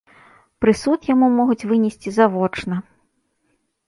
Прысуд 0.63 0.99
яму 1.09 1.27
могуць 1.39 1.67
вынесці 1.71 2.13
завочна. 2.17 2.75